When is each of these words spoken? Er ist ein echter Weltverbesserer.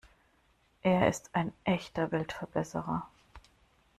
Er 0.81 1.09
ist 1.09 1.29
ein 1.35 1.53
echter 1.63 2.11
Weltverbesserer. 2.11 3.07